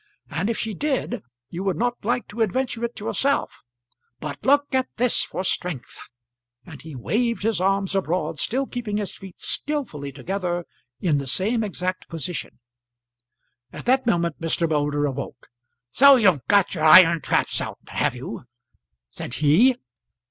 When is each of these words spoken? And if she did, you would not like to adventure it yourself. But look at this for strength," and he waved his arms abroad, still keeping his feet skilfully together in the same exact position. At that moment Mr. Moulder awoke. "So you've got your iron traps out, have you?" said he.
And 0.31 0.49
if 0.49 0.57
she 0.57 0.73
did, 0.73 1.21
you 1.51 1.63
would 1.63 1.77
not 1.77 2.03
like 2.03 2.27
to 2.29 2.41
adventure 2.41 2.83
it 2.83 2.99
yourself. 2.99 3.61
But 4.19 4.43
look 4.43 4.73
at 4.73 4.87
this 4.97 5.21
for 5.23 5.43
strength," 5.43 6.09
and 6.65 6.81
he 6.81 6.95
waved 6.95 7.43
his 7.43 7.61
arms 7.61 7.93
abroad, 7.93 8.39
still 8.39 8.65
keeping 8.65 8.97
his 8.97 9.15
feet 9.15 9.39
skilfully 9.39 10.11
together 10.11 10.65
in 11.01 11.19
the 11.19 11.27
same 11.27 11.63
exact 11.63 12.07
position. 12.09 12.57
At 13.71 13.85
that 13.85 14.07
moment 14.07 14.41
Mr. 14.41 14.67
Moulder 14.67 15.05
awoke. 15.05 15.49
"So 15.91 16.15
you've 16.15 16.47
got 16.47 16.73
your 16.73 16.85
iron 16.85 17.21
traps 17.21 17.61
out, 17.61 17.77
have 17.89 18.15
you?" 18.15 18.45
said 19.11 19.35
he. 19.35 19.75